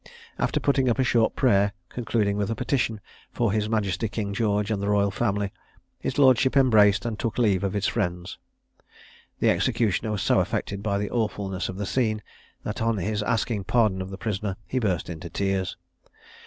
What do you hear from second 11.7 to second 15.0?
the scene, that on his asking pardon of the prisoner, he